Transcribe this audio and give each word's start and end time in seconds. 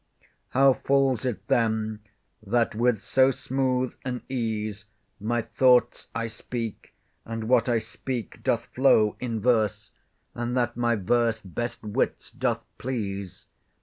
How 0.49 0.73
falls 0.73 1.25
it 1.25 1.47
then, 1.47 1.99
that 2.41 2.73
with 2.73 2.99
so 2.99 3.29
smooth 3.29 3.93
an 4.03 4.23
ease 4.29 4.85
My 5.19 5.43
thoughts 5.43 6.07
I 6.15 6.25
speak, 6.25 6.95
and 7.23 7.43
what 7.43 7.69
I 7.69 7.77
speak 7.77 8.41
doth 8.41 8.65
flow 8.65 9.15
In 9.19 9.41
verse, 9.41 9.91
and 10.33 10.57
that 10.57 10.75
my 10.75 10.95
verse 10.95 11.39
best 11.41 11.83
wits 11.83 12.31
doth 12.31 12.63
please? 12.79 13.45